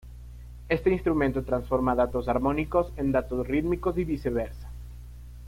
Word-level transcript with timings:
Este 0.67 0.89
instrumento 0.89 1.43
transforma 1.43 1.93
datos 1.93 2.27
armónicos 2.27 2.91
en 2.97 3.11
datos 3.11 3.47
rítmicos 3.47 3.99
y 3.99 4.03
viceversa. 4.03 4.67